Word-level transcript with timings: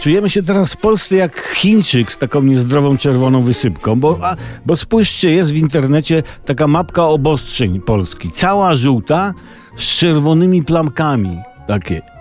czujemy 0.00 0.30
się 0.30 0.42
teraz 0.42 0.72
w 0.72 0.76
Polsce 0.76 1.16
jak 1.16 1.40
Chińczyk 1.40 2.12
z 2.12 2.18
taką 2.18 2.42
niezdrową 2.42 2.96
czerwoną 2.96 3.40
wysypką, 3.40 4.00
bo, 4.00 4.18
a, 4.22 4.36
bo 4.66 4.76
spójrzcie, 4.76 5.30
jest 5.30 5.52
w 5.52 5.56
internecie 5.56 6.22
taka 6.44 6.68
mapka 6.68 7.06
obostrzeń 7.06 7.80
Polski. 7.80 8.30
Cała 8.32 8.76
żółta 8.76 9.34
z 9.76 9.82
czerwonymi 9.82 10.64
plamkami. 10.64 11.38
Takie. 11.66 12.19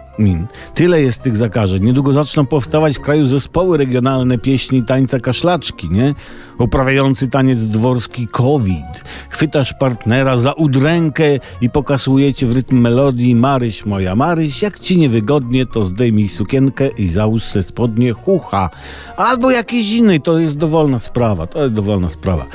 Tyle 0.75 1.01
jest 1.01 1.21
tych 1.21 1.35
zakażeń. 1.35 1.83
Niedługo 1.83 2.13
zaczną 2.13 2.45
powstawać 2.45 2.97
w 2.97 3.01
kraju 3.01 3.25
zespoły 3.25 3.77
regionalne 3.77 4.37
pieśni 4.37 4.83
tańca 4.83 5.19
kaszlaczki, 5.19 5.89
nie? 5.89 6.13
Uprawiający 6.59 7.27
taniec 7.27 7.59
dworski 7.59 8.27
COVID. 8.27 9.03
Chwytasz 9.29 9.73
partnera 9.73 10.37
za 10.37 10.53
udrękę 10.53 11.39
i 11.61 11.69
pokasujecie 11.69 12.47
w 12.47 12.55
rytm 12.55 12.79
melodii 12.81 13.35
Maryś 13.35 13.85
moja 13.85 14.15
Maryś, 14.15 14.61
jak 14.61 14.79
ci 14.79 14.97
niewygodnie, 14.97 15.65
to 15.65 15.83
zdejmij 15.83 16.27
sukienkę 16.27 16.87
i 16.87 17.07
załóż 17.07 17.43
se 17.43 17.63
spodnie 17.63 18.13
chucha. 18.13 18.69
Albo 19.17 19.51
jakiejś 19.51 19.91
innej, 19.91 20.21
to 20.21 20.39
jest 20.39 20.57
dowolna 20.57 20.99
sprawa, 20.99 21.47
to 21.47 21.63
jest 21.63 21.73
dowolna 21.73 22.09
sprawa. 22.09 22.45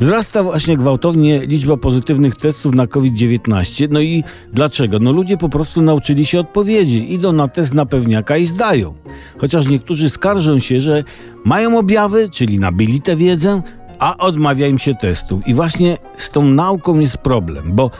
Wzrasta 0.00 0.42
właśnie 0.42 0.76
gwałtownie 0.76 1.46
liczba 1.46 1.76
pozytywnych 1.76 2.36
testów 2.36 2.74
na 2.74 2.86
COVID-19. 2.86 3.88
No 3.90 4.00
i 4.00 4.24
dlaczego? 4.52 4.98
No 4.98 5.12
ludzie 5.12 5.36
po 5.36 5.48
prostu 5.48 5.82
nauczyli 5.82 6.26
się 6.26 6.40
odpowiedzi. 6.40 7.13
Idą 7.14 7.32
na 7.32 7.48
test 7.48 7.74
na 7.74 7.86
pewniaka 7.86 8.36
i 8.36 8.46
zdają. 8.46 8.94
Chociaż 9.38 9.66
niektórzy 9.66 10.10
skarżą 10.10 10.58
się, 10.58 10.80
że 10.80 11.04
mają 11.44 11.78
objawy, 11.78 12.28
czyli 12.30 12.58
nabyli 12.58 13.00
tę 13.00 13.16
wiedzę, 13.16 13.62
a 13.98 14.16
odmawia 14.16 14.66
im 14.66 14.78
się 14.78 14.94
testów. 14.94 15.46
I 15.46 15.54
właśnie 15.54 15.98
z 16.16 16.30
tą 16.30 16.44
nauką 16.44 16.98
jest 17.00 17.18
problem, 17.18 17.72
bo 17.72 17.90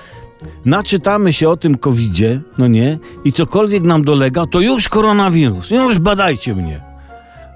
naczytamy 0.64 1.32
się 1.32 1.48
o 1.48 1.56
tym 1.56 1.78
covidzie, 1.78 2.40
no 2.58 2.66
nie, 2.66 2.98
i 3.24 3.32
cokolwiek 3.32 3.82
nam 3.82 4.04
dolega, 4.04 4.46
to 4.46 4.60
już 4.60 4.88
koronawirus, 4.88 5.70
już 5.70 5.98
badajcie 5.98 6.54
mnie. 6.54 6.80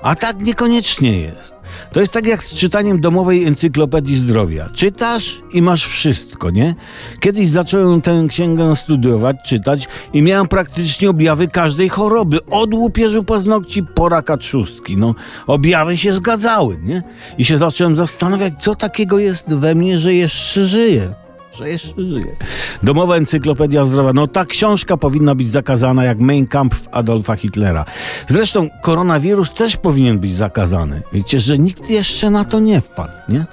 A 0.03 0.15
tak 0.15 0.41
niekoniecznie 0.41 1.21
jest. 1.21 1.58
To 1.93 2.01
jest 2.01 2.13
tak 2.13 2.27
jak 2.27 2.45
z 2.45 2.53
czytaniem 2.53 3.01
domowej 3.01 3.45
encyklopedii 3.45 4.17
zdrowia. 4.17 4.69
Czytasz 4.75 5.43
i 5.53 5.63
masz 5.63 5.87
wszystko, 5.87 6.51
nie? 6.51 6.75
Kiedyś 7.21 7.49
zacząłem 7.49 8.03
tę 8.03 8.27
księgę 8.29 8.77
studiować, 8.77 9.37
czytać 9.45 9.89
i 10.13 10.23
miałem 10.23 10.49
praktycznie 10.49 11.11
objawy 11.11 11.49
każdej 11.49 11.89
choroby. 11.89 12.39
Od 12.51 12.75
łupieżu 12.75 13.25
paznokci 13.25 13.83
po 13.83 14.09
raka 14.09 14.37
trzustki. 14.37 14.97
No, 14.97 15.15
objawy 15.47 15.97
się 15.97 16.13
zgadzały, 16.13 16.79
nie? 16.83 17.03
I 17.39 17.45
się 17.45 17.59
zacząłem 17.59 17.97
zastanawiać, 17.97 18.53
co 18.61 18.75
takiego 18.75 19.19
jest 19.19 19.55
we 19.55 19.75
mnie, 19.75 20.01
że 20.01 20.15
jeszcze 20.15 20.69
żyję 20.69 21.28
że 21.59 21.69
jeszcze 21.69 21.95
żyje. 21.97 22.37
Domowa 22.83 23.17
encyklopedia 23.17 23.85
zdrowia. 23.85 24.13
No 24.13 24.27
ta 24.27 24.45
książka 24.45 24.97
powinna 24.97 25.35
być 25.35 25.53
zakazana 25.53 26.05
jak 26.05 26.21
Mein 26.21 26.47
Kampf 26.47 26.89
Adolfa 26.93 27.37
Hitlera. 27.37 27.85
Zresztą 28.29 28.69
koronawirus 28.83 29.55
też 29.55 29.77
powinien 29.77 30.19
być 30.19 30.37
zakazany. 30.37 31.03
Wiecie, 31.13 31.41
że 31.41 31.59
nikt 31.59 31.91
jeszcze 31.91 32.31
na 32.31 32.45
to 32.45 32.61
nie 32.61 32.81
wpadł, 32.81 33.17
nie? 33.29 33.47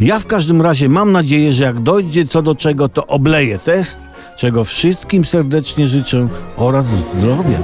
Ja 0.00 0.18
w 0.18 0.26
każdym 0.26 0.62
razie 0.62 0.88
mam 0.88 1.12
nadzieję, 1.12 1.52
że 1.52 1.64
jak 1.64 1.82
dojdzie 1.82 2.26
co 2.26 2.42
do 2.42 2.54
czego, 2.54 2.88
to 2.88 3.06
obleję 3.06 3.58
test, 3.58 3.98
czego 4.36 4.64
wszystkim 4.64 5.24
serdecznie 5.24 5.88
życzę 5.88 6.28
oraz 6.56 6.86
zdrowia. 7.18 7.58